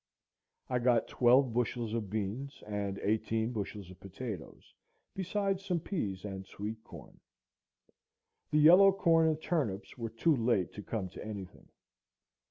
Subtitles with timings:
[0.67, 4.73] I got twelve bushels of beans, and eighteen bushels of potatoes,
[5.15, 7.19] beside some peas and sweet corn.
[8.49, 11.69] The yellow corn and turnips were too late to come to any thing.